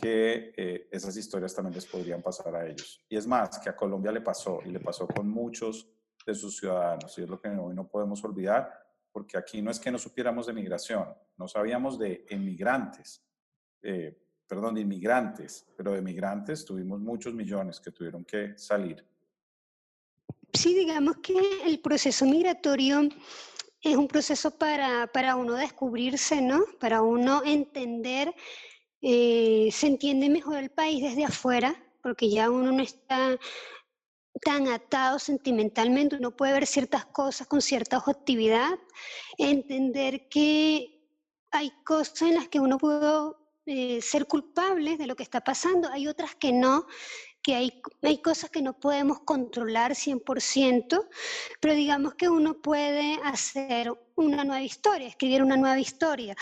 [0.00, 3.04] que eh, esas historias también les podrían pasar a ellos.
[3.06, 5.90] Y es más, que a Colombia le pasó y le pasó con muchos
[6.24, 8.72] de sus ciudadanos y es lo que hoy no podemos olvidar
[9.12, 11.06] porque aquí no es que no supiéramos de migración,
[11.36, 13.22] no sabíamos de emigrantes,
[13.82, 14.21] eh,
[14.52, 19.02] perdón, de inmigrantes, pero de migrantes tuvimos muchos millones que tuvieron que salir.
[20.52, 21.32] Sí, digamos que
[21.64, 23.08] el proceso migratorio
[23.80, 26.66] es un proceso para, para uno descubrirse, ¿no?
[26.78, 28.34] Para uno entender,
[29.00, 33.38] eh, se entiende mejor el país desde afuera, porque ya uno no está
[34.44, 38.78] tan atado sentimentalmente, uno puede ver ciertas cosas con cierta objetividad,
[39.38, 41.08] entender que
[41.50, 45.88] hay cosas en las que uno puede eh, ser culpable de lo que está pasando,
[45.88, 46.86] hay otras que no,
[47.42, 51.08] que hay, hay cosas que no podemos controlar 100%,
[51.60, 56.34] pero digamos que uno puede hacer una nueva historia, escribir una nueva historia.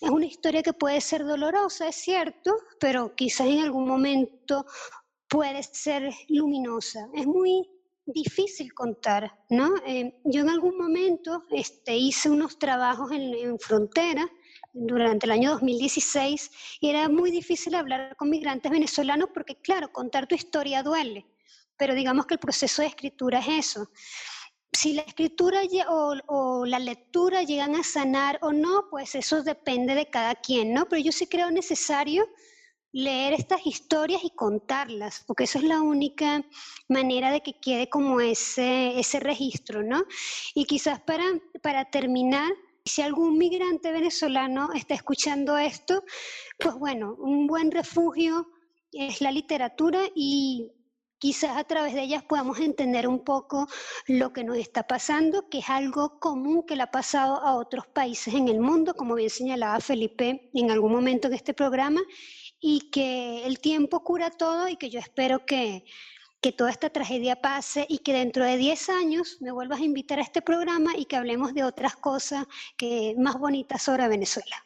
[0.00, 4.66] Es una historia que puede ser dolorosa, es cierto, pero quizás en algún momento
[5.28, 7.08] puede ser luminosa.
[7.14, 7.68] Es muy
[8.04, 9.74] difícil contar, ¿no?
[9.84, 14.30] Eh, yo en algún momento este, hice unos trabajos en, en frontera
[14.76, 16.50] durante el año 2016
[16.80, 21.26] y era muy difícil hablar con migrantes venezolanos porque, claro, contar tu historia duele,
[21.78, 23.90] pero digamos que el proceso de escritura es eso.
[24.72, 29.94] Si la escritura o, o la lectura llegan a sanar o no, pues eso depende
[29.94, 30.86] de cada quien, ¿no?
[30.86, 32.28] Pero yo sí creo necesario
[32.92, 36.44] leer estas historias y contarlas, porque eso es la única
[36.88, 40.04] manera de que quede como ese, ese registro, ¿no?
[40.54, 41.24] Y quizás para,
[41.62, 42.52] para terminar,
[42.86, 46.04] si algún migrante venezolano está escuchando esto,
[46.58, 48.48] pues bueno, un buen refugio
[48.92, 50.72] es la literatura y
[51.18, 53.66] quizás a través de ellas podamos entender un poco
[54.06, 57.86] lo que nos está pasando, que es algo común que le ha pasado a otros
[57.88, 62.00] países en el mundo, como bien señalaba Felipe en algún momento de este programa,
[62.60, 65.84] y que el tiempo cura todo y que yo espero que,
[66.46, 70.20] que toda esta tragedia pase y que dentro de 10 años me vuelvas a invitar
[70.20, 74.64] a este programa y que hablemos de otras cosas que, más bonitas sobre Venezuela.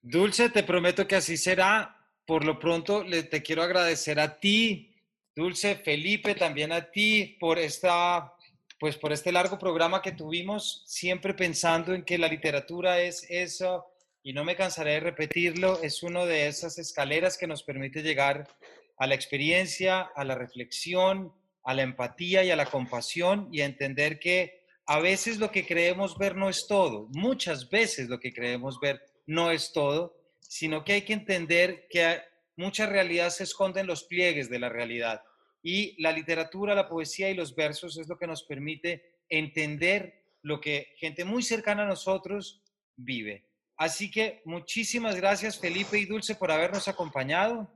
[0.00, 1.94] Dulce, te prometo que así será.
[2.24, 4.96] Por lo pronto, le, te quiero agradecer a ti,
[5.36, 8.32] Dulce, Felipe, también a ti por esta
[8.80, 13.92] pues por este largo programa que tuvimos, siempre pensando en que la literatura es eso,
[14.22, 18.48] y no me cansaré de repetirlo, es una de esas escaleras que nos permite llegar
[18.96, 21.32] a la experiencia, a la reflexión,
[21.64, 25.66] a la empatía y a la compasión y a entender que a veces lo que
[25.66, 30.84] creemos ver no es todo, muchas veces lo que creemos ver no es todo, sino
[30.84, 32.20] que hay que entender que
[32.56, 35.22] mucha realidad se esconde en los pliegues de la realidad.
[35.62, 40.60] Y la literatura, la poesía y los versos es lo que nos permite entender lo
[40.60, 42.62] que gente muy cercana a nosotros
[42.96, 43.46] vive.
[43.76, 47.70] Así que muchísimas gracias Felipe y Dulce por habernos acompañado.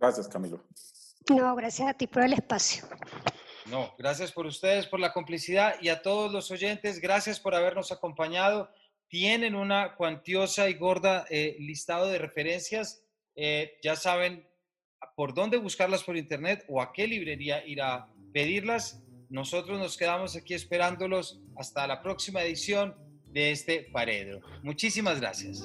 [0.00, 0.64] Gracias, Camilo.
[1.28, 2.84] No, gracias a ti por el espacio.
[3.66, 7.92] No, gracias por ustedes, por la complicidad y a todos los oyentes, gracias por habernos
[7.92, 8.70] acompañado.
[9.08, 13.04] Tienen una cuantiosa y gorda eh, listado de referencias.
[13.36, 14.48] Eh, ya saben
[15.14, 19.02] por dónde buscarlas por internet o a qué librería ir a pedirlas.
[19.28, 22.96] Nosotros nos quedamos aquí esperándolos hasta la próxima edición
[23.26, 24.40] de este Paredro.
[24.62, 25.62] Muchísimas gracias.